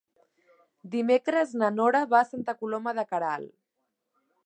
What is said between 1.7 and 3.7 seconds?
Nora va a Santa Coloma de Queralt.